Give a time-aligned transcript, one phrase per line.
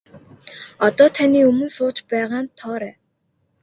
[0.87, 2.95] Одоо таны өмнө сууж байгаа нь Тоорой.